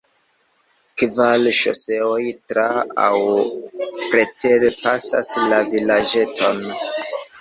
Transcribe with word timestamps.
Kvar 1.01 1.43
ŝoseoj 1.57 2.23
tra- 2.53 2.83
aŭ 3.07 3.11
preter-pasas 4.15 5.33
la 5.53 5.61
vilaĝeton. 5.75 6.65